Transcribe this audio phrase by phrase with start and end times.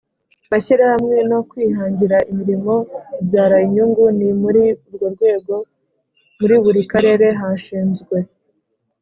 [0.51, 2.75] mashyirahamwe no kwihangira imirimo
[3.21, 5.55] ibyara inyungu Ni muri urwo rwego
[6.39, 8.17] muri buri karere hashinzwe